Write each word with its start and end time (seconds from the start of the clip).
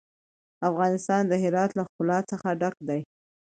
افغانستان 0.69 1.21
د 1.27 1.33
هرات 1.43 1.71
له 1.77 1.83
ښکلا 1.89 2.19
څخه 2.31 2.47
ډک 2.61 2.75
دی. 2.87 3.01